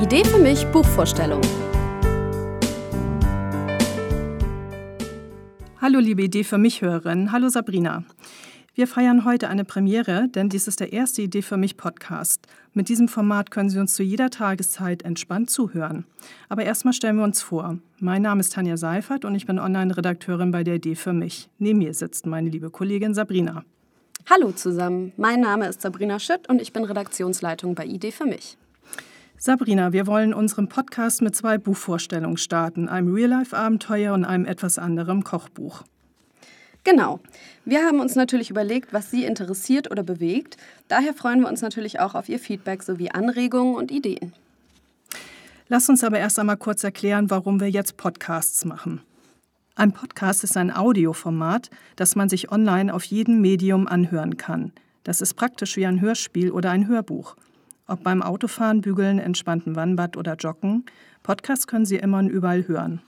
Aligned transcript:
Idee 0.00 0.24
für 0.24 0.38
mich 0.38 0.66
Buchvorstellung. 0.68 1.42
Hallo 5.78 5.98
liebe 5.98 6.22
Idee 6.22 6.42
für 6.42 6.56
mich 6.56 6.80
Hörerin, 6.80 7.32
hallo 7.32 7.50
Sabrina. 7.50 8.04
Wir 8.74 8.86
feiern 8.86 9.26
heute 9.26 9.50
eine 9.50 9.66
Premiere, 9.66 10.28
denn 10.28 10.48
dies 10.48 10.68
ist 10.68 10.80
der 10.80 10.94
erste 10.94 11.20
Idee 11.20 11.42
für 11.42 11.58
mich 11.58 11.76
Podcast. 11.76 12.46
Mit 12.72 12.88
diesem 12.88 13.08
Format 13.08 13.50
können 13.50 13.68
Sie 13.68 13.78
uns 13.78 13.92
zu 13.92 14.02
jeder 14.02 14.30
Tageszeit 14.30 15.02
entspannt 15.02 15.50
zuhören. 15.50 16.06
Aber 16.48 16.64
erstmal 16.64 16.94
stellen 16.94 17.16
wir 17.16 17.24
uns 17.24 17.42
vor. 17.42 17.76
Mein 17.98 18.22
Name 18.22 18.40
ist 18.40 18.54
Tanja 18.54 18.78
Seifert 18.78 19.26
und 19.26 19.34
ich 19.34 19.44
bin 19.44 19.58
Online-Redakteurin 19.58 20.50
bei 20.50 20.64
der 20.64 20.76
Idee 20.76 20.94
für 20.94 21.12
mich. 21.12 21.50
Neben 21.58 21.78
mir 21.78 21.92
sitzt 21.92 22.24
meine 22.24 22.48
liebe 22.48 22.70
Kollegin 22.70 23.12
Sabrina. 23.12 23.64
Hallo 24.30 24.52
zusammen, 24.52 25.12
mein 25.18 25.42
Name 25.42 25.68
ist 25.68 25.82
Sabrina 25.82 26.18
Schütt 26.18 26.48
und 26.48 26.62
ich 26.62 26.72
bin 26.72 26.84
Redaktionsleitung 26.84 27.74
bei 27.74 27.84
Idee 27.84 28.12
für 28.12 28.24
mich. 28.24 28.56
Sabrina, 29.42 29.94
wir 29.94 30.06
wollen 30.06 30.34
unseren 30.34 30.68
Podcast 30.68 31.22
mit 31.22 31.34
zwei 31.34 31.56
Buchvorstellungen 31.56 32.36
starten, 32.36 32.90
einem 32.90 33.14
Real-Life-Abenteuer 33.14 34.12
und 34.12 34.26
einem 34.26 34.44
etwas 34.44 34.78
anderem 34.78 35.24
Kochbuch. 35.24 35.82
Genau. 36.84 37.20
Wir 37.64 37.86
haben 37.86 38.00
uns 38.00 38.16
natürlich 38.16 38.50
überlegt, 38.50 38.92
was 38.92 39.10
Sie 39.10 39.24
interessiert 39.24 39.90
oder 39.90 40.02
bewegt. 40.02 40.58
Daher 40.88 41.14
freuen 41.14 41.40
wir 41.40 41.48
uns 41.48 41.62
natürlich 41.62 42.00
auch 42.00 42.14
auf 42.14 42.28
Ihr 42.28 42.38
Feedback 42.38 42.82
sowie 42.82 43.12
Anregungen 43.12 43.76
und 43.76 43.90
Ideen. 43.90 44.34
Lass 45.68 45.88
uns 45.88 46.04
aber 46.04 46.18
erst 46.18 46.38
einmal 46.38 46.58
kurz 46.58 46.84
erklären, 46.84 47.30
warum 47.30 47.60
wir 47.60 47.70
jetzt 47.70 47.96
Podcasts 47.96 48.66
machen. 48.66 49.00
Ein 49.74 49.92
Podcast 49.92 50.44
ist 50.44 50.58
ein 50.58 50.70
Audioformat, 50.70 51.70
das 51.96 52.14
man 52.14 52.28
sich 52.28 52.52
online 52.52 52.92
auf 52.92 53.04
jedem 53.04 53.40
Medium 53.40 53.88
anhören 53.88 54.36
kann. 54.36 54.72
Das 55.02 55.22
ist 55.22 55.32
praktisch 55.32 55.78
wie 55.78 55.86
ein 55.86 56.02
Hörspiel 56.02 56.50
oder 56.50 56.70
ein 56.72 56.88
Hörbuch. 56.88 57.36
Ob 57.90 58.04
beim 58.04 58.22
Autofahren, 58.22 58.82
Bügeln, 58.82 59.18
entspannten 59.18 59.74
Wannbad 59.74 60.16
oder 60.16 60.36
Joggen, 60.36 60.84
Podcasts 61.24 61.66
können 61.66 61.84
Sie 61.84 61.96
immer 61.96 62.20
und 62.20 62.28
überall 62.28 62.68
hören. 62.68 63.02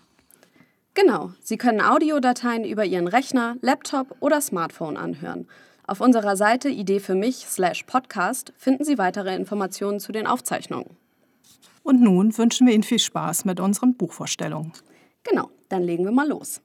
Genau, 0.94 1.30
Sie 1.40 1.56
können 1.56 1.80
Audiodateien 1.80 2.64
über 2.64 2.84
Ihren 2.84 3.06
Rechner, 3.06 3.54
Laptop 3.60 4.16
oder 4.18 4.40
Smartphone 4.40 4.96
anhören. 4.96 5.46
Auf 5.86 6.00
unserer 6.00 6.34
Seite 6.34 6.68
Idee 6.68 6.98
für 6.98 7.14
mich 7.14 7.46
slash 7.46 7.84
Podcast 7.84 8.52
finden 8.56 8.84
Sie 8.84 8.98
weitere 8.98 9.36
Informationen 9.36 10.00
zu 10.00 10.10
den 10.10 10.26
Aufzeichnungen. 10.26 10.96
Und 11.84 12.02
nun 12.02 12.36
wünschen 12.36 12.66
wir 12.66 12.74
Ihnen 12.74 12.82
viel 12.82 12.98
Spaß 12.98 13.44
mit 13.44 13.60
unseren 13.60 13.94
Buchvorstellungen. 13.94 14.72
Genau, 15.22 15.48
dann 15.68 15.84
legen 15.84 16.04
wir 16.04 16.12
mal 16.12 16.28
los. 16.28 16.60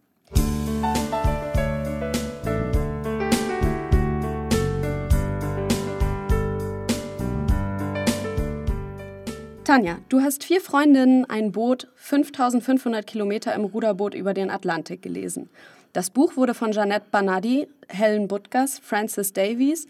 Tanja, 9.67 9.97
du 10.07 10.21
hast 10.21 10.45
vier 10.45 10.61
Freundinnen, 10.61 11.25
ein 11.25 11.51
Boot, 11.51 11.89
5500 11.95 13.05
Kilometer 13.05 13.53
im 13.53 13.65
Ruderboot 13.65 14.13
über 14.13 14.33
den 14.33 14.49
Atlantik 14.49 15.01
gelesen. 15.01 15.49
Das 15.91 16.09
Buch 16.09 16.37
wurde 16.37 16.53
von 16.53 16.71
Jeanette 16.71 17.07
Banadi, 17.11 17.67
Helen 17.89 18.29
Butgers, 18.29 18.79
Francis 18.79 19.33
Davies 19.33 19.85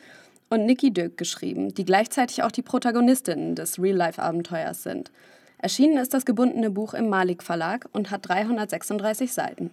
und 0.49 0.65
Nikki 0.65 0.89
Dirk 0.89 1.15
geschrieben, 1.15 1.75
die 1.75 1.85
gleichzeitig 1.85 2.41
auch 2.41 2.51
die 2.51 2.63
Protagonistinnen 2.63 3.53
des 3.53 3.79
Real-Life-Abenteuers 3.79 4.81
sind. 4.81 5.11
Erschienen 5.59 5.99
ist 5.99 6.15
das 6.15 6.25
gebundene 6.25 6.71
Buch 6.71 6.95
im 6.95 7.07
Malik 7.07 7.43
Verlag 7.43 7.87
und 7.91 8.09
hat 8.09 8.27
336 8.27 9.31
Seiten. 9.31 9.69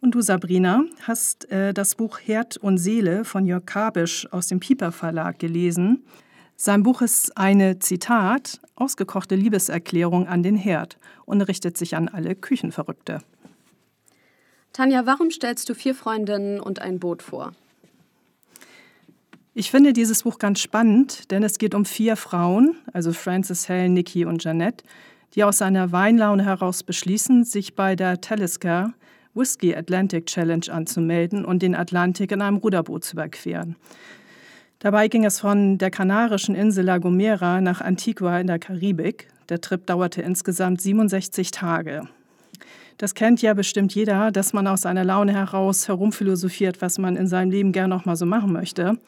Und 0.00 0.14
du, 0.14 0.20
Sabrina, 0.20 0.84
hast 1.00 1.50
äh, 1.50 1.74
das 1.74 1.96
Buch 1.96 2.20
Herd 2.20 2.58
und 2.58 2.78
Seele 2.78 3.24
von 3.24 3.44
Jörg 3.44 3.66
Kabisch 3.66 4.32
aus 4.32 4.46
dem 4.46 4.60
Pieper 4.60 4.92
Verlag 4.92 5.40
gelesen. 5.40 6.04
Sein 6.64 6.84
Buch 6.84 7.02
ist 7.02 7.36
eine, 7.36 7.80
Zitat, 7.80 8.60
ausgekochte 8.76 9.34
Liebeserklärung 9.34 10.28
an 10.28 10.44
den 10.44 10.54
Herd 10.54 10.96
und 11.24 11.40
richtet 11.40 11.76
sich 11.76 11.96
an 11.96 12.06
alle 12.06 12.36
Küchenverrückte. 12.36 13.20
Tanja, 14.72 15.04
warum 15.04 15.32
stellst 15.32 15.68
du 15.68 15.74
vier 15.74 15.96
Freundinnen 15.96 16.60
und 16.60 16.78
ein 16.78 17.00
Boot 17.00 17.20
vor? 17.20 17.52
Ich 19.54 19.72
finde 19.72 19.92
dieses 19.92 20.22
Buch 20.22 20.38
ganz 20.38 20.60
spannend, 20.60 21.32
denn 21.32 21.42
es 21.42 21.58
geht 21.58 21.74
um 21.74 21.84
vier 21.84 22.14
Frauen, 22.14 22.76
also 22.92 23.12
Frances, 23.12 23.68
Helen, 23.68 23.94
Nikki 23.94 24.24
und 24.24 24.40
Jeanette, 24.40 24.84
die 25.34 25.42
aus 25.42 25.62
einer 25.62 25.90
Weinlaune 25.90 26.44
heraus 26.44 26.84
beschließen, 26.84 27.42
sich 27.42 27.74
bei 27.74 27.96
der 27.96 28.20
Talisker 28.20 28.94
Whiskey 29.34 29.74
Atlantic 29.74 30.26
Challenge 30.26 30.66
anzumelden 30.70 31.44
und 31.44 31.60
den 31.60 31.74
Atlantik 31.74 32.30
in 32.30 32.40
einem 32.40 32.58
Ruderboot 32.58 33.02
zu 33.02 33.14
überqueren. 33.14 33.74
Dabei 34.82 35.06
ging 35.06 35.24
es 35.24 35.38
von 35.38 35.78
der 35.78 35.92
kanarischen 35.92 36.56
Insel 36.56 36.84
La 36.84 36.98
Gomera 36.98 37.60
nach 37.60 37.80
Antigua 37.80 38.40
in 38.40 38.48
der 38.48 38.58
Karibik. 38.58 39.28
Der 39.48 39.60
Trip 39.60 39.86
dauerte 39.86 40.22
insgesamt 40.22 40.80
67 40.80 41.52
Tage. 41.52 42.08
Das 42.98 43.14
kennt 43.14 43.40
ja 43.42 43.54
bestimmt 43.54 43.94
jeder, 43.94 44.32
dass 44.32 44.52
man 44.52 44.66
aus 44.66 44.84
einer 44.84 45.04
Laune 45.04 45.34
heraus 45.34 45.86
herumphilosophiert, 45.86 46.82
was 46.82 46.98
man 46.98 47.14
in 47.14 47.28
seinem 47.28 47.52
Leben 47.52 47.70
gern 47.70 47.90
noch 47.90 48.06
mal 48.06 48.16
so 48.16 48.26
machen 48.26 48.52
möchte. 48.52 48.98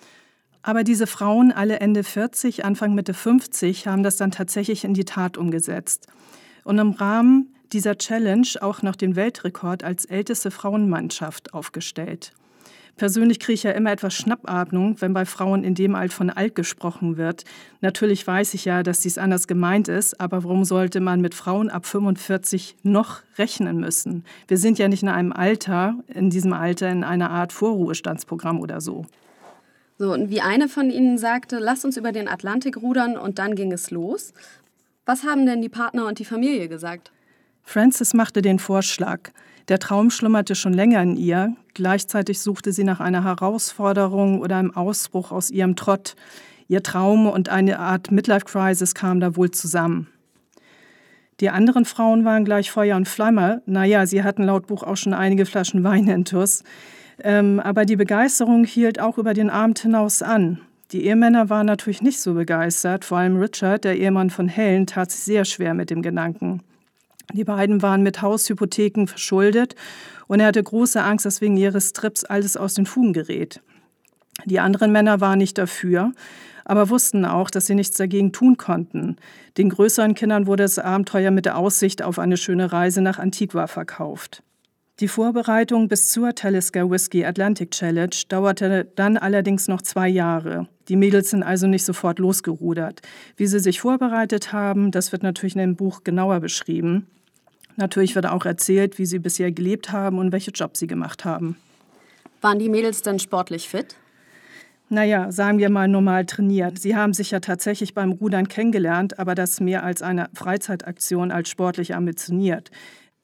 Aber 0.63 0.85
diese 0.85 1.09
Frauen, 1.09 1.51
alle 1.51 1.81
Ende 1.81 2.05
40, 2.05 2.65
Anfang 2.65 2.95
Mitte 2.95 3.13
50, 3.13 3.89
haben 3.89 4.05
das 4.05 4.17
dann 4.17 4.31
tatsächlich 4.31 4.85
in 4.85 4.95
die 4.95 5.05
Tat 5.05 5.37
umgesetzt. 5.37 6.07
Und 6.63 6.79
im 6.79 6.93
Rahmen 6.93 7.53
dieser 7.73 7.99
Challenge 7.99 8.47
auch 8.61 8.83
noch 8.83 8.95
den 8.95 9.17
Weltrekord 9.17 9.83
als 9.83 10.05
älteste 10.05 10.53
Frauenmannschaft 10.53 11.53
aufgestellt. 11.53 12.33
Persönlich 12.97 13.41
kriege 13.41 13.55
ich 13.55 13.65
ja 13.65 13.73
immer 13.73 13.91
etwas 13.91 14.15
Schnappatmung, 14.15 15.01
wenn 15.01 15.13
bei 15.13 15.25
Frauen 15.25 15.65
in 15.65 15.75
dem 15.75 15.97
Alter 15.97 16.15
von 16.15 16.31
alt 16.31 16.55
gesprochen 16.55 17.17
wird. 17.17 17.45
Natürlich 17.81 18.25
weiß 18.25 18.55
ich 18.55 18.65
ja, 18.65 18.85
dass 18.85 19.01
dies 19.01 19.19
anders 19.19 19.49
gemeint 19.49 19.89
ist, 19.89 20.21
aber 20.21 20.45
warum 20.45 20.65
sollte 20.65 21.01
man 21.01 21.21
mit 21.21 21.35
Frauen 21.35 21.71
ab 21.71 21.87
45 21.87 22.77
noch 22.85 23.23
rechnen 23.37 23.79
müssen? 23.81 24.25
Wir 24.47 24.59
sind 24.59 24.79
ja 24.79 24.87
nicht 24.87 25.03
in 25.03 25.09
einem 25.09 25.33
Alter, 25.33 25.97
in 26.07 26.31
diesem 26.31 26.53
Alter 26.53 26.89
in 26.89 27.03
einer 27.03 27.31
Art 27.31 27.53
Vorruhestandsprogramm 27.53 28.61
oder 28.61 28.81
so. 28.81 29.07
So, 29.99 30.13
und 30.13 30.31
wie 30.31 30.41
eine 30.41 30.69
von 30.69 30.91
Ihnen 30.91 31.19
sagte, 31.19 31.59
lasst 31.59 31.85
uns 31.85 31.97
über 31.97 32.13
den 32.13 32.29
Atlantik 32.29 32.77
rudern 32.77 33.17
und 33.17 33.39
dann 33.39 33.57
ging 33.57 33.73
es 33.73 33.91
los. 33.91 34.33
Was 35.05 35.25
haben 35.25 35.47
denn 35.47 35.63
die 35.63 35.69
Partner 35.69 36.07
und 36.07 36.19
die 36.19 36.25
Familie 36.25 36.69
gesagt? 36.69 37.13
Frances 37.63 38.15
machte 38.15 38.43
den 38.43 38.59
Vorschlag. 38.59 39.31
Der 39.69 39.79
Traum 39.79 40.11
schlummerte 40.11 40.55
schon 40.55 40.75
länger 40.75 41.03
in 41.03 41.17
ihr, 41.17 41.57
gleichzeitig 41.73 42.41
suchte 42.41 42.73
sie 42.73 42.85
nach 42.85 43.01
einer 43.01 43.25
Herausforderung 43.25 44.41
oder 44.41 44.57
einem 44.57 44.77
Ausbruch 44.77 45.33
aus 45.33 45.51
ihrem 45.51 45.75
Trott. 45.75 46.17
Ihr 46.69 46.83
Traum 46.83 47.27
und 47.27 47.49
eine 47.49 47.79
Art 47.79 48.11
Midlife-Crisis 48.11 48.95
kamen 48.95 49.21
da 49.21 49.37
wohl 49.37 49.51
zusammen. 49.51 50.09
Die 51.41 51.51
anderen 51.51 51.85
Frauen 51.85 52.25
waren 52.25 52.45
gleich 52.45 52.71
Feuer 52.71 52.97
und 52.97 53.09
Flamme. 53.09 53.63
Naja, 53.67 54.07
sie 54.07 54.23
hatten 54.23 54.45
laut 54.45 54.67
Buch 54.67 54.83
auch 54.83 54.97
schon 54.97 55.15
einige 55.15 55.47
Flaschen 55.47 55.83
Wein 55.83 56.09
intus. 56.09 56.63
Ähm, 57.23 57.59
aber 57.61 57.85
die 57.85 57.97
Begeisterung 57.97 58.65
hielt 58.65 59.01
auch 59.01 59.19
über 59.19 59.35
den 59.35 59.51
Abend 59.51 59.79
hinaus 59.79 60.23
an. 60.23 60.61
Die 60.93 61.07
Ehemänner 61.07 61.51
waren 61.51 61.67
natürlich 61.67 62.03
nicht 62.03 62.21
so 62.21 62.35
begeistert. 62.35 63.05
Vor 63.05 63.19
allem 63.19 63.37
Richard, 63.37 63.85
der 63.85 63.97
Ehemann 63.97 64.31
von 64.31 64.49
Helen, 64.49 64.87
tat 64.87 65.11
sich 65.11 65.21
sehr 65.21 65.45
schwer 65.45 65.75
mit 65.75 65.91
dem 65.91 66.03
Gedanken. 66.03 66.63
Die 67.33 67.45
beiden 67.45 67.83
waren 67.83 68.03
mit 68.03 68.23
Haushypotheken 68.23 69.07
verschuldet 69.07 69.75
und 70.27 70.41
er 70.41 70.47
hatte 70.47 70.63
große 70.63 71.03
Angst, 71.03 71.27
dass 71.27 71.41
wegen 71.41 71.57
ihres 71.57 71.93
Trips 71.93 72.25
alles 72.25 72.57
aus 72.57 72.75
den 72.75 72.87
Fugen 72.87 73.13
gerät. 73.13 73.61
Die 74.45 74.61
anderen 74.61 74.93
Männer 74.93 75.21
waren 75.21 75.39
nicht 75.39 75.59
dafür, 75.59 76.13
aber 76.65 76.91
wussten 76.91 77.25
auch, 77.25 77.51
dass 77.51 77.67
sie 77.67 77.75
nichts 77.75 77.97
dagegen 77.97 78.33
tun 78.33 78.57
konnten. 78.57 79.17
Den 79.59 79.71
größeren 79.71 80.15
Kindern 80.15 80.47
wurde 80.47 80.63
das 80.65 80.79
Abenteuer 80.79 81.31
mit 81.31 81.45
der 81.45 81.59
Aussicht 81.59 82.03
auf 82.03 82.19
eine 82.19 82.37
schöne 82.37 82.73
Reise 82.73 83.01
nach 83.01 83.19
Antigua 83.19 83.67
verkauft. 83.67 84.43
Die 85.01 85.09
Vorbereitung 85.09 85.89
bis 85.89 86.11
zur 86.11 86.37
Talisker 86.37 86.89
Whiskey 86.89 87.25
Atlantic 87.25 87.73
Challenge 87.73 88.15
dauerte 88.29 88.87
dann 88.95 89.17
allerdings 89.17 89.67
noch 89.67 89.83
zwei 89.83 90.09
Jahre. 90.09 90.69
Die 90.89 90.95
Mädels 90.95 91.31
sind 91.31 91.43
also 91.43 91.67
nicht 91.67 91.85
sofort 91.85 92.21
losgerudert. 92.21 93.03
Wie 93.37 93.49
sie 93.49 93.59
sich 93.59 93.81
vorbereitet 93.81 94.53
haben, 94.53 94.93
das 94.93 95.11
wird 95.11 95.25
natürlich 95.25 95.57
in 95.57 95.63
dem 95.63 95.75
Buch 95.75 96.05
genauer 96.05 96.39
beschrieben. 96.39 97.09
Natürlich 97.75 98.15
wird 98.15 98.27
auch 98.27 98.47
erzählt, 98.47 99.01
wie 99.01 99.07
sie 99.07 99.19
bisher 99.19 99.51
gelebt 99.51 99.91
haben 99.91 100.21
und 100.21 100.31
welche 100.31 100.53
Jobs 100.53 100.79
sie 100.79 100.87
gemacht 100.87 101.25
haben. 101.25 101.57
Waren 102.41 102.61
die 102.61 102.69
Mädels 102.69 103.03
denn 103.03 103.19
sportlich 103.19 103.69
fit? 103.69 103.97
Naja, 104.91 105.33
sagen 105.33 105.59
wir 105.59 105.71
mal 105.71 105.89
normal 105.89 106.25
trainiert. 106.25 106.79
Sie 106.79 106.95
haben 106.95 107.15
sich 107.15 107.33
ja 107.33 107.41
tatsächlich 107.41 107.95
beim 107.95 108.13
Rudern 108.13 108.47
kennengelernt, 108.47 109.19
aber 109.19 109.35
das 109.35 109.59
mehr 109.59 109.83
als 109.83 110.03
eine 110.03 110.29
Freizeitaktion 110.35 111.33
als 111.33 111.49
sportlich 111.49 111.97
ambitioniert. 111.97 112.71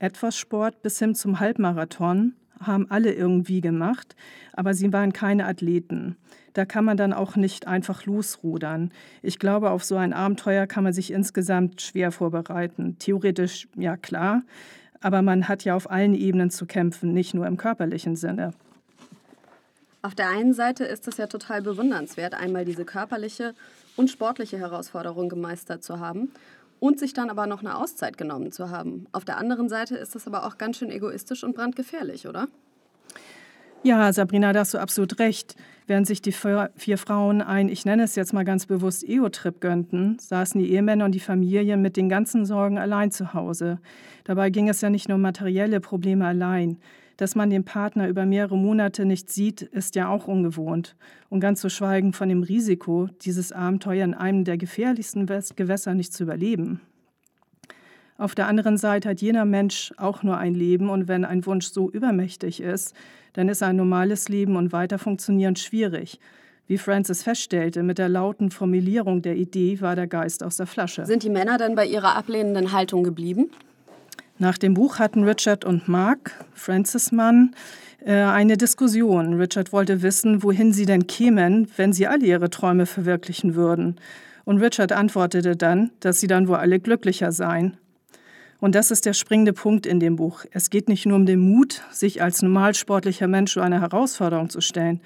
Etwas 0.00 0.35
Sport 0.35 0.82
bis 0.82 0.99
hin 0.99 1.14
zum 1.14 1.41
Halbmarathon 1.41 2.35
haben 2.58 2.91
alle 2.91 3.12
irgendwie 3.12 3.61
gemacht, 3.61 4.17
aber 4.55 4.73
sie 4.73 4.93
waren 4.94 5.12
keine 5.12 5.47
Athleten. 5.47 6.17
Da 6.55 6.64
kann 6.64 6.87
man 6.87 6.97
dann 6.97 7.12
auch 7.12 7.37
nicht 7.37 7.67
einfach 7.67 8.06
losrudern. 8.06 8.93
Ich 9.23 9.38
glaube, 9.38 9.70
auf 9.70 9.85
so 9.85 9.97
ein 9.97 10.14
Abenteuer 10.14 10.67
kann 10.67 10.85
man 10.85 10.94
sich 10.94 11.12
insgesamt 11.12 11.82
schwer 11.82 12.12
vorbereiten. 12.12 12.97
Theoretisch 12.99 13.69
ja 13.76 13.99
klar, 13.99 14.43
aber 15.02 15.20
man 15.20 15.49
hat 15.49 15.64
ja 15.64 15.76
auf 15.76 15.91
allen 15.91 16.14
Ebenen 16.14 16.50
zu 16.50 16.64
kämpfen, 16.64 17.12
nicht 17.12 17.35
nur 17.35 17.46
im 17.46 17.58
körperlichen 17.58 18.17
Sinne. 18.17 18.53
Auf 20.00 20.14
der 20.14 20.31
einen 20.31 20.55
Seite 20.55 20.85
ist 20.85 21.08
es 21.08 21.19
ja 21.19 21.26
total 21.26 21.61
bewundernswert, 21.61 22.32
einmal 22.32 22.64
diese 22.64 22.87
körperliche 22.87 23.55
und 23.96 24.08
sportliche 24.08 24.58
Herausforderung 24.58 25.29
gemeistert 25.29 25.85
zu 25.85 26.00
haben. 26.00 26.32
Und 26.81 26.99
sich 26.99 27.12
dann 27.12 27.31
aber 27.31 27.47
noch 27.47 27.61
eine 27.61 27.77
Auszeit 27.77 28.19
genommen 28.19 28.50
zu 28.50 28.71
haben. 28.71 29.06
Auf 29.12 29.25
der 29.25 29.38
anderen 29.38 29.69
Seite 29.69 29.97
ist 29.97 30.15
das 30.15 30.27
aber 30.27 30.47
auch 30.47 30.59
ganz 30.59 30.79
schön 30.79 30.91
egoistisch 30.91 31.44
und 31.44 31.55
brandgefährlich, 31.55 32.27
oder? 32.27 32.49
Ja, 33.82 34.12
Sabrina, 34.12 34.53
da 34.53 34.61
hast 34.61 34.75
du 34.75 34.79
absolut 34.79 35.19
recht. 35.21 35.56
Während 35.87 36.06
sich 36.06 36.21
die 36.21 36.32
vier 36.32 36.99
Frauen 36.99 37.41
ein, 37.41 37.69
ich 37.69 37.85
nenne 37.85 38.03
es 38.03 38.15
jetzt 38.15 38.32
mal 38.32 38.44
ganz 38.44 38.67
bewusst, 38.67 39.03
Ego-Trip 39.03 39.61
gönnten, 39.61 40.19
saßen 40.19 40.61
die 40.61 40.71
Ehemänner 40.71 41.06
und 41.06 41.12
die 41.12 41.21
Familien 41.21 41.81
mit 41.81 41.97
den 41.97 42.09
ganzen 42.09 42.44
Sorgen 42.44 42.79
allein 42.79 43.11
zu 43.11 43.32
Hause. 43.32 43.79
Dabei 44.25 44.50
ging 44.50 44.69
es 44.69 44.82
ja 44.82 44.91
nicht 44.91 45.09
nur 45.09 45.17
um 45.17 45.23
materielle 45.23 45.81
Probleme 45.81 46.27
allein. 46.27 46.79
Dass 47.20 47.34
man 47.34 47.50
den 47.50 47.64
Partner 47.64 48.08
über 48.08 48.25
mehrere 48.25 48.56
Monate 48.56 49.05
nicht 49.05 49.31
sieht, 49.31 49.61
ist 49.61 49.94
ja 49.94 50.08
auch 50.08 50.26
ungewohnt. 50.26 50.96
Und 51.28 51.40
ganz 51.40 51.61
zu 51.61 51.69
schweigen 51.69 52.14
von 52.14 52.31
dem 52.31 52.43
Risiko, 52.43 53.11
dieses 53.20 53.52
Abenteuer 53.52 54.06
in 54.06 54.14
einem 54.14 54.44
der 54.44 54.56
gefährlichsten 54.56 55.26
Gewässer 55.26 55.93
nicht 55.93 56.14
zu 56.14 56.22
überleben. 56.22 56.81
Auf 58.17 58.34
der 58.34 58.46
anderen 58.46 58.78
Seite 58.78 59.11
hat 59.11 59.20
jener 59.20 59.44
Mensch 59.44 59.93
auch 59.99 60.22
nur 60.22 60.38
ein 60.38 60.55
Leben 60.55 60.88
und 60.88 61.08
wenn 61.08 61.26
ein 61.26 61.44
Wunsch 61.44 61.67
so 61.67 61.90
übermächtig 61.90 62.62
ist, 62.62 62.94
dann 63.34 63.50
ist 63.50 63.62
ein 63.62 63.76
normales 63.76 64.31
Leben 64.31 64.56
und 64.56 64.72
weiter 64.72 64.99
funktionieren 64.99 65.56
schwierig. 65.56 66.19
Wie 66.69 66.78
Francis 66.78 67.22
feststellte, 67.22 67.82
mit 67.82 67.99
der 67.99 68.08
lauten 68.08 68.50
Formulierung 68.50 69.20
der 69.20 69.37
Idee 69.37 69.82
war 69.82 69.94
der 69.94 70.06
Geist 70.06 70.43
aus 70.43 70.56
der 70.56 70.67
Flasche. 70.67 71.05
Sind 71.05 71.22
die 71.22 71.28
Männer 71.28 71.58
denn 71.58 71.75
bei 71.75 71.84
ihrer 71.84 72.17
ablehnenden 72.17 72.72
Haltung 72.72 73.02
geblieben? 73.05 73.50
Nach 74.41 74.57
dem 74.57 74.73
Buch 74.73 74.99
hatten 74.99 75.23
Richard 75.25 75.67
und 75.67 75.87
Mark, 75.87 76.33
Francis 76.55 77.13
Mann, 77.13 77.55
äh, 78.03 78.15
eine 78.15 78.57
Diskussion. 78.57 79.35
Richard 79.35 79.71
wollte 79.71 80.01
wissen, 80.01 80.43
wohin 80.43 80.73
sie 80.73 80.87
denn 80.87 81.07
kämen, 81.07 81.69
wenn 81.77 81.93
sie 81.93 82.07
alle 82.07 82.25
ihre 82.25 82.49
Träume 82.49 82.87
verwirklichen 82.87 83.55
würden. 83.55 83.97
Und 84.47 84.57
Richard 84.63 84.93
antwortete 84.93 85.57
dann, 85.57 85.91
dass 86.01 86.21
sie 86.21 86.27
dann 86.27 86.49
wohl 86.49 86.57
alle 86.57 86.81
glücklicher 86.81 87.33
seien. 87.33 87.77
Und 88.61 88.75
das 88.75 88.91
ist 88.91 89.05
der 89.05 89.13
springende 89.13 89.53
Punkt 89.53 89.85
in 89.85 90.01
dem 90.01 90.17
Buch. 90.17 90.47
Es 90.53 90.71
geht 90.71 90.89
nicht 90.89 91.05
nur 91.05 91.17
um 91.17 91.27
den 91.27 91.41
Mut, 91.41 91.83
sich 91.91 92.23
als 92.23 92.41
normalsportlicher 92.41 93.29
Mensch 93.29 93.53
so 93.53 93.61
eine 93.61 93.83
Herausforderung 93.83 94.49
zu 94.49 94.63
stellen. 94.63 95.03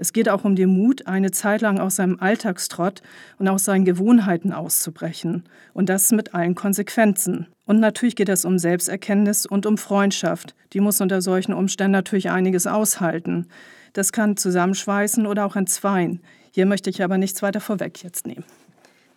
Es 0.00 0.14
geht 0.14 0.30
auch 0.30 0.44
um 0.44 0.56
den 0.56 0.70
Mut, 0.70 1.06
eine 1.06 1.30
Zeit 1.30 1.60
lang 1.60 1.78
aus 1.78 1.96
seinem 1.96 2.18
Alltagstrott 2.18 3.02
und 3.38 3.48
aus 3.48 3.66
seinen 3.66 3.84
Gewohnheiten 3.84 4.50
auszubrechen. 4.50 5.44
Und 5.74 5.90
das 5.90 6.10
mit 6.10 6.34
allen 6.34 6.54
Konsequenzen. 6.54 7.48
Und 7.66 7.80
natürlich 7.80 8.16
geht 8.16 8.30
es 8.30 8.46
um 8.46 8.58
Selbsterkenntnis 8.58 9.44
und 9.44 9.66
um 9.66 9.76
Freundschaft. 9.76 10.54
Die 10.72 10.80
muss 10.80 11.02
unter 11.02 11.20
solchen 11.20 11.52
Umständen 11.52 11.92
natürlich 11.92 12.30
einiges 12.30 12.66
aushalten. 12.66 13.48
Das 13.92 14.10
kann 14.10 14.38
zusammenschweißen 14.38 15.26
oder 15.26 15.44
auch 15.44 15.54
entzweien. 15.54 16.22
Hier 16.50 16.64
möchte 16.64 16.88
ich 16.88 17.04
aber 17.04 17.18
nichts 17.18 17.42
weiter 17.42 17.60
vorweg 17.60 18.02
jetzt 18.02 18.26
nehmen. 18.26 18.44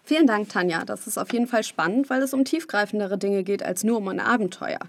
Vielen 0.03 0.27
Dank, 0.27 0.49
Tanja. 0.49 0.83
Das 0.83 1.07
ist 1.07 1.17
auf 1.17 1.31
jeden 1.31 1.47
Fall 1.47 1.63
spannend, 1.63 2.09
weil 2.09 2.21
es 2.21 2.33
um 2.33 2.43
tiefgreifendere 2.43 3.17
Dinge 3.17 3.45
geht 3.45 3.63
als 3.63 3.85
nur 3.85 3.99
um 3.99 4.09
ein 4.09 4.19
Abenteuer. 4.19 4.79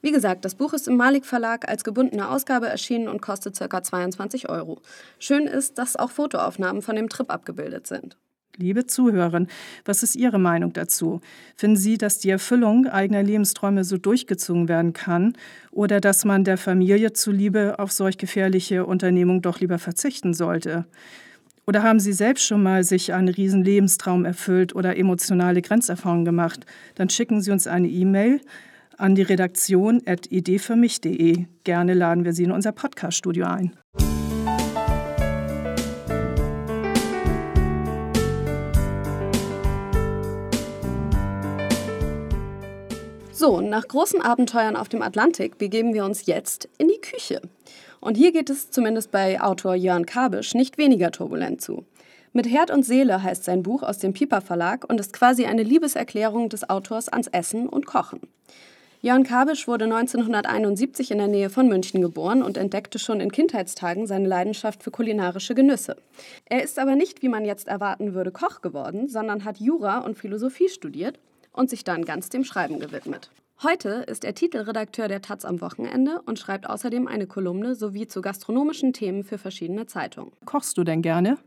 Wie 0.00 0.12
gesagt, 0.12 0.44
das 0.44 0.54
Buch 0.54 0.74
ist 0.74 0.86
im 0.86 0.96
Malik 0.96 1.26
Verlag 1.26 1.68
als 1.68 1.82
gebundene 1.82 2.28
Ausgabe 2.28 2.68
erschienen 2.68 3.08
und 3.08 3.20
kostet 3.20 3.58
ca. 3.58 3.82
22 3.82 4.48
Euro. 4.48 4.80
Schön 5.18 5.46
ist, 5.46 5.78
dass 5.78 5.96
auch 5.96 6.10
Fotoaufnahmen 6.10 6.82
von 6.82 6.94
dem 6.94 7.08
Trip 7.08 7.30
abgebildet 7.30 7.86
sind. 7.86 8.16
Liebe 8.56 8.86
Zuhörerin, 8.86 9.46
was 9.84 10.02
ist 10.02 10.16
Ihre 10.16 10.40
Meinung 10.40 10.72
dazu? 10.72 11.20
Finden 11.54 11.76
Sie, 11.76 11.96
dass 11.96 12.18
die 12.18 12.30
Erfüllung 12.30 12.88
eigener 12.88 13.22
Lebensträume 13.22 13.84
so 13.84 13.98
durchgezogen 13.98 14.68
werden 14.68 14.92
kann 14.92 15.34
oder 15.70 16.00
dass 16.00 16.24
man 16.24 16.42
der 16.42 16.58
Familie 16.58 17.12
zuliebe 17.12 17.78
auf 17.78 17.92
solch 17.92 18.18
gefährliche 18.18 18.84
Unternehmung 18.84 19.42
doch 19.42 19.60
lieber 19.60 19.78
verzichten 19.78 20.34
sollte? 20.34 20.86
Oder 21.66 21.82
haben 21.82 22.00
Sie 22.00 22.12
selbst 22.12 22.46
schon 22.46 22.62
mal 22.62 22.82
sich 22.82 23.12
einen 23.12 23.28
riesen 23.28 23.62
Lebenstraum 23.62 24.24
erfüllt 24.24 24.74
oder 24.74 24.96
emotionale 24.96 25.62
Grenzerfahrungen 25.62 26.24
gemacht? 26.24 26.66
Dann 26.96 27.10
schicken 27.10 27.42
Sie 27.42 27.52
uns 27.52 27.66
eine 27.66 27.88
E-Mail 27.88 28.40
an 28.98 29.14
die 29.14 29.22
Redaktion 29.22 30.02
at 30.06 30.30
ideefürmich.de. 30.30 31.46
Gerne 31.64 31.94
laden 31.94 32.24
wir 32.24 32.32
Sie 32.32 32.44
in 32.44 32.50
unser 32.50 32.72
Podcaststudio 32.72 33.46
ein. 33.46 33.72
So, 43.32 43.60
nach 43.60 43.86
großen 43.86 44.20
Abenteuern 44.20 44.74
auf 44.74 44.88
dem 44.88 45.00
Atlantik 45.00 45.58
begeben 45.58 45.94
wir 45.94 46.04
uns 46.04 46.26
jetzt 46.26 46.68
in 46.76 46.88
die 46.88 47.00
Küche. 47.00 47.40
Und 48.00 48.16
hier 48.16 48.32
geht 48.32 48.50
es 48.50 48.72
zumindest 48.72 49.12
bei 49.12 49.40
Autor 49.40 49.76
Jörn 49.76 50.06
Kabisch 50.06 50.54
nicht 50.54 50.76
weniger 50.76 51.12
turbulent 51.12 51.60
zu. 51.60 51.84
Mit 52.32 52.50
Herd 52.50 52.72
und 52.72 52.84
Seele 52.84 53.22
heißt 53.22 53.44
sein 53.44 53.62
Buch 53.62 53.84
aus 53.84 53.98
dem 53.98 54.12
Piper 54.12 54.40
Verlag 54.40 54.84
und 54.88 54.98
ist 54.98 55.12
quasi 55.12 55.46
eine 55.46 55.62
Liebeserklärung 55.62 56.48
des 56.48 56.68
Autors 56.68 57.08
ans 57.08 57.28
Essen 57.28 57.68
und 57.68 57.86
Kochen. 57.86 58.20
Jörn 59.08 59.22
Kabisch 59.22 59.66
wurde 59.66 59.86
1971 59.86 61.12
in 61.12 61.16
der 61.16 61.28
Nähe 61.28 61.48
von 61.48 61.66
München 61.66 62.02
geboren 62.02 62.42
und 62.42 62.58
entdeckte 62.58 62.98
schon 62.98 63.20
in 63.20 63.32
Kindheitstagen 63.32 64.06
seine 64.06 64.28
Leidenschaft 64.28 64.82
für 64.82 64.90
kulinarische 64.90 65.54
Genüsse. 65.54 65.96
Er 66.44 66.62
ist 66.62 66.78
aber 66.78 66.94
nicht, 66.94 67.22
wie 67.22 67.30
man 67.30 67.46
jetzt 67.46 67.68
erwarten 67.68 68.12
würde, 68.12 68.30
Koch 68.30 68.60
geworden, 68.60 69.08
sondern 69.08 69.46
hat 69.46 69.60
Jura 69.60 70.00
und 70.00 70.18
Philosophie 70.18 70.68
studiert 70.68 71.18
und 71.52 71.70
sich 71.70 71.84
dann 71.84 72.04
ganz 72.04 72.28
dem 72.28 72.44
Schreiben 72.44 72.80
gewidmet. 72.80 73.30
Heute 73.62 74.04
ist 74.06 74.24
er 74.24 74.34
Titelredakteur 74.34 75.08
der 75.08 75.22
Taz 75.22 75.46
am 75.46 75.62
Wochenende 75.62 76.20
und 76.26 76.38
schreibt 76.38 76.68
außerdem 76.68 77.08
eine 77.08 77.26
Kolumne 77.26 77.76
sowie 77.76 78.08
zu 78.08 78.20
gastronomischen 78.20 78.92
Themen 78.92 79.24
für 79.24 79.38
verschiedene 79.38 79.86
Zeitungen. 79.86 80.32
Kochst 80.44 80.76
du 80.76 80.84
denn 80.84 81.00
gerne? 81.00 81.38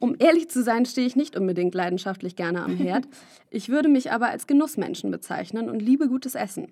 Um 0.00 0.14
ehrlich 0.18 0.48
zu 0.48 0.62
sein, 0.62 0.86
stehe 0.86 1.06
ich 1.06 1.16
nicht 1.16 1.36
unbedingt 1.36 1.74
leidenschaftlich 1.74 2.36
gerne 2.36 2.62
am 2.62 2.76
Herd. 2.76 3.06
Ich 3.50 3.70
würde 3.70 3.88
mich 3.88 4.12
aber 4.12 4.28
als 4.28 4.46
Genussmenschen 4.46 5.10
bezeichnen 5.10 5.70
und 5.70 5.80
liebe 5.80 6.08
gutes 6.08 6.34
Essen. 6.34 6.70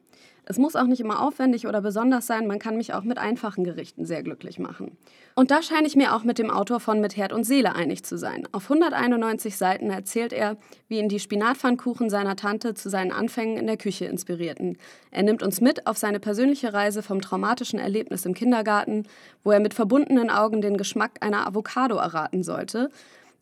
Es 0.49 0.59
muss 0.59 0.77
auch 0.77 0.87
nicht 0.87 1.01
immer 1.01 1.23
aufwendig 1.23 1.67
oder 1.67 1.81
besonders 1.81 2.27
sein, 2.27 2.47
man 2.47 2.61
kann 2.61 2.77
mich 2.77 2.95
auch 2.95 3.03
mit 3.03 3.19
einfachen 3.19 3.65
Gerichten 3.65 4.05
sehr 4.05 4.23
glücklich 4.23 4.61
machen. 4.61 4.97
Und 5.35 5.51
da 5.51 5.61
scheine 5.61 5.89
ich 5.89 5.97
mir 5.97 6.15
auch 6.15 6.23
mit 6.23 6.39
dem 6.39 6.51
Autor 6.51 6.79
von 6.79 7.01
Mit 7.01 7.17
Herd 7.17 7.33
und 7.33 7.43
Seele 7.43 7.75
einig 7.75 8.05
zu 8.05 8.17
sein. 8.17 8.47
Auf 8.53 8.65
191 8.65 9.57
Seiten 9.57 9.91
erzählt 9.91 10.33
er, 10.33 10.57
wie 10.89 10.99
ihn 10.99 11.09
die 11.09 11.19
Spinatpfannkuchen 11.19 12.11
seiner 12.11 12.37
Tante 12.37 12.75
zu 12.75 12.91
seinen 12.91 13.11
Anfängen 13.11 13.57
in 13.57 13.67
der 13.67 13.77
Küche 13.77 14.05
inspirierten. 14.05 14.79
Er 15.11 15.25
nimmt 15.25 15.43
uns 15.43 15.61
mit 15.61 15.89
auf 15.89 15.99
seine 15.99 16.21
persönliche 16.21 16.73
Reise 16.73 17.03
vom 17.03 17.21
traumatischen 17.21 17.81
Erlebnis 17.81 18.25
im 18.25 18.35
Kindergarten, 18.35 19.03
wo 19.43 19.51
er 19.51 19.61
mit 19.61 19.75
verbundenen 19.75 20.31
Augen 20.31 20.61
den 20.61 20.77
Geschmack 20.77 21.19
einer 21.23 21.45
Avocado 21.47 21.97
erraten 21.97 22.45
sollte, 22.45 22.91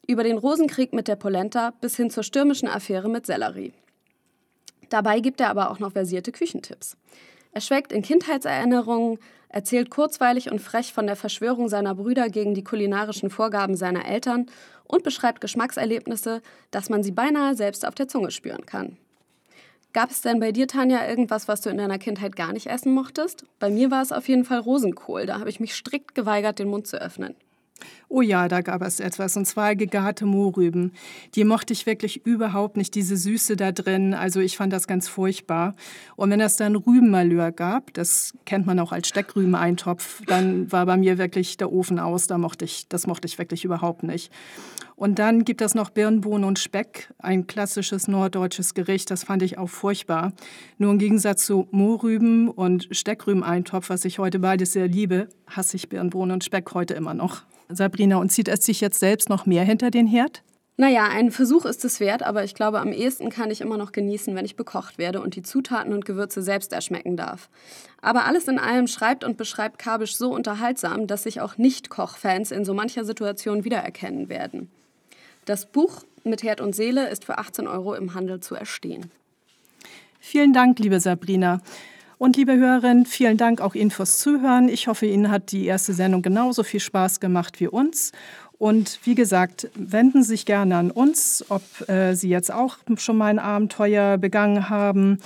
über 0.06 0.24
den 0.24 0.38
Rosenkrieg 0.38 0.92
mit 0.92 1.08
der 1.08 1.16
Polenta 1.16 1.72
bis 1.80 1.96
hin 1.96 2.10
zur 2.10 2.22
stürmischen 2.22 2.68
Affäre 2.68 3.08
mit 3.08 3.26
Sellerie. 3.26 3.72
Dabei 4.90 5.20
gibt 5.20 5.40
er 5.40 5.50
aber 5.50 5.70
auch 5.70 5.78
noch 5.78 5.92
versierte 5.92 6.32
Küchentipps. 6.32 6.96
Er 7.52 7.60
schwelgt 7.60 7.92
in 7.92 8.02
Kindheitserinnerungen, 8.02 9.18
erzählt 9.48 9.90
kurzweilig 9.90 10.50
und 10.50 10.60
frech 10.60 10.92
von 10.92 11.06
der 11.06 11.16
Verschwörung 11.16 11.68
seiner 11.68 11.94
Brüder 11.94 12.28
gegen 12.28 12.54
die 12.54 12.64
kulinarischen 12.64 13.30
Vorgaben 13.30 13.76
seiner 13.76 14.06
Eltern 14.06 14.46
und 14.84 15.04
beschreibt 15.04 15.40
Geschmackserlebnisse, 15.40 16.42
dass 16.70 16.90
man 16.90 17.02
sie 17.02 17.12
beinahe 17.12 17.54
selbst 17.54 17.86
auf 17.86 17.94
der 17.94 18.08
Zunge 18.08 18.30
spüren 18.30 18.66
kann. 18.66 18.96
Gab 19.92 20.10
es 20.10 20.22
denn 20.22 20.40
bei 20.40 20.50
dir, 20.50 20.66
Tanja, 20.66 21.08
irgendwas, 21.08 21.46
was 21.46 21.60
du 21.60 21.70
in 21.70 21.78
deiner 21.78 21.98
Kindheit 21.98 22.34
gar 22.34 22.52
nicht 22.52 22.66
essen 22.66 22.92
mochtest? 22.92 23.46
Bei 23.60 23.70
mir 23.70 23.92
war 23.92 24.02
es 24.02 24.10
auf 24.10 24.28
jeden 24.28 24.44
Fall 24.44 24.58
Rosenkohl. 24.58 25.24
Da 25.24 25.38
habe 25.38 25.50
ich 25.50 25.60
mich 25.60 25.74
strikt 25.74 26.16
geweigert, 26.16 26.58
den 26.58 26.68
Mund 26.68 26.88
zu 26.88 27.00
öffnen. 27.00 27.36
Oh 28.16 28.22
ja, 28.22 28.46
da 28.46 28.60
gab 28.60 28.80
es 28.82 29.00
etwas, 29.00 29.36
und 29.36 29.44
zwar 29.44 29.74
gegarte 29.74 30.24
Mohrrüben. 30.24 30.92
Die 31.34 31.42
mochte 31.42 31.72
ich 31.72 31.84
wirklich 31.84 32.24
überhaupt 32.24 32.76
nicht, 32.76 32.94
diese 32.94 33.16
Süße 33.16 33.56
da 33.56 33.72
drin. 33.72 34.14
Also 34.14 34.38
ich 34.38 34.56
fand 34.56 34.72
das 34.72 34.86
ganz 34.86 35.08
furchtbar. 35.08 35.74
Und 36.14 36.30
wenn 36.30 36.40
es 36.40 36.54
dann 36.54 36.76
Rübenmalheur 36.76 37.50
gab, 37.50 37.92
das 37.92 38.32
kennt 38.46 38.66
man 38.66 38.78
auch 38.78 38.92
als 38.92 39.08
Steckrübeneintopf, 39.08 40.22
dann 40.26 40.70
war 40.70 40.86
bei 40.86 40.96
mir 40.96 41.18
wirklich 41.18 41.56
der 41.56 41.72
Ofen 41.72 41.98
aus. 41.98 42.28
Da 42.28 42.38
mochte 42.38 42.64
ich, 42.64 42.88
das 42.88 43.08
mochte 43.08 43.26
ich 43.26 43.36
wirklich 43.36 43.64
überhaupt 43.64 44.04
nicht. 44.04 44.30
Und 44.94 45.18
dann 45.18 45.44
gibt 45.44 45.60
es 45.60 45.74
noch 45.74 45.90
Birnbohnen 45.90 46.44
und 46.44 46.60
Speck, 46.60 47.12
ein 47.18 47.48
klassisches 47.48 48.06
norddeutsches 48.06 48.74
Gericht. 48.74 49.10
Das 49.10 49.24
fand 49.24 49.42
ich 49.42 49.58
auch 49.58 49.68
furchtbar. 49.68 50.32
Nur 50.78 50.92
im 50.92 50.98
Gegensatz 50.98 51.46
zu 51.46 51.66
Mohrrüben 51.72 52.48
und 52.48 52.86
Steckrübeneintopf, 52.92 53.90
was 53.90 54.04
ich 54.04 54.20
heute 54.20 54.38
beides 54.38 54.72
sehr 54.72 54.86
liebe, 54.86 55.28
hasse 55.48 55.74
ich 55.76 55.88
Birnbohnen 55.88 56.34
und 56.34 56.44
Speck 56.44 56.74
heute 56.74 56.94
immer 56.94 57.12
noch. 57.12 57.42
Sabrina, 58.04 58.18
und 58.18 58.30
zieht 58.30 58.48
es 58.48 58.66
sich 58.66 58.82
jetzt 58.82 59.00
selbst 59.00 59.30
noch 59.30 59.46
mehr 59.46 59.64
hinter 59.64 59.90
den 59.90 60.06
Herd? 60.06 60.42
Naja, 60.76 61.04
ein 61.08 61.30
Versuch 61.30 61.64
ist 61.64 61.84
es 61.86 62.00
wert, 62.00 62.22
aber 62.22 62.44
ich 62.44 62.54
glaube, 62.54 62.80
am 62.80 62.92
ehesten 62.92 63.30
kann 63.30 63.50
ich 63.50 63.62
immer 63.62 63.78
noch 63.78 63.92
genießen, 63.92 64.34
wenn 64.34 64.44
ich 64.44 64.56
bekocht 64.56 64.98
werde 64.98 65.22
und 65.22 65.36
die 65.36 65.42
Zutaten 65.42 65.94
und 65.94 66.04
Gewürze 66.04 66.42
selbst 66.42 66.74
erschmecken 66.74 67.16
darf. 67.16 67.48
Aber 68.02 68.26
alles 68.26 68.46
in 68.48 68.58
allem 68.58 68.88
schreibt 68.88 69.24
und 69.24 69.38
beschreibt 69.38 69.78
Kabisch 69.78 70.16
so 70.16 70.34
unterhaltsam, 70.34 71.06
dass 71.06 71.22
sich 71.22 71.40
auch 71.40 71.56
Nicht-Koch-Fans 71.56 72.50
in 72.50 72.66
so 72.66 72.74
mancher 72.74 73.04
Situation 73.04 73.64
wiedererkennen 73.64 74.28
werden. 74.28 74.68
Das 75.46 75.64
Buch 75.64 76.04
mit 76.24 76.42
Herd 76.42 76.60
und 76.60 76.74
Seele 76.74 77.08
ist 77.08 77.24
für 77.24 77.38
18 77.38 77.66
Euro 77.66 77.94
im 77.94 78.12
Handel 78.12 78.40
zu 78.40 78.54
erstehen. 78.54 79.10
Vielen 80.20 80.52
Dank, 80.52 80.78
liebe 80.78 81.00
Sabrina. 81.00 81.60
Und 82.18 82.36
liebe 82.36 82.56
Hörerinnen, 82.56 83.06
vielen 83.06 83.36
Dank 83.36 83.60
auch 83.60 83.74
Ihnen 83.74 83.90
fürs 83.90 84.18
Zuhören. 84.18 84.68
Ich 84.68 84.86
hoffe, 84.88 85.06
Ihnen 85.06 85.30
hat 85.30 85.52
die 85.52 85.66
erste 85.66 85.94
Sendung 85.94 86.22
genauso 86.22 86.62
viel 86.62 86.80
Spaß 86.80 87.20
gemacht 87.20 87.60
wie 87.60 87.68
uns. 87.68 88.12
Und 88.58 89.00
wie 89.04 89.14
gesagt, 89.14 89.68
wenden 89.74 90.22
Sie 90.22 90.30
sich 90.30 90.46
gerne 90.46 90.76
an 90.76 90.90
uns, 90.90 91.44
ob 91.48 91.62
äh, 91.88 92.14
Sie 92.14 92.28
jetzt 92.28 92.52
auch 92.52 92.78
schon 92.96 93.16
mal 93.16 93.26
ein 93.26 93.38
Abenteuer 93.38 94.16
begangen 94.16 94.70
haben. 94.70 95.18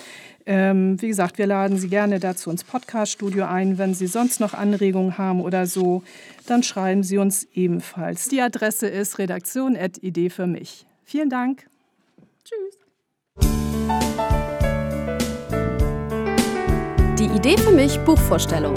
Ähm, 0.47 1.01
wie 1.03 1.09
gesagt, 1.09 1.37
wir 1.37 1.47
laden 1.47 1.77
Sie 1.77 1.89
gerne 1.89 2.21
dazu 2.21 2.51
ins 2.51 2.65
Podcaststudio 2.65 3.45
ein. 3.45 3.77
Wenn 3.77 3.93
Sie 3.93 4.07
sonst 4.07 4.41
noch 4.41 4.55
Anregungen 4.55 5.19
haben 5.19 5.43
oder 5.43 5.67
so, 5.67 6.03
dann 6.47 6.63
schreiben 6.63 7.03
Sie 7.03 7.19
uns 7.19 7.47
ebenfalls. 7.53 8.29
Die 8.29 8.41
Adresse 8.41 8.89
ist 8.89 9.19
redaktion.idee 9.19 10.31
für 10.31 10.47
mich. 10.47 10.87
Vielen 11.05 11.29
Dank. 11.29 11.67
Tschüss. 12.45 12.79
Die 17.29 17.37
Idee 17.37 17.59
für 17.59 17.73
mich 17.73 17.99
Buchvorstellung. 18.01 18.75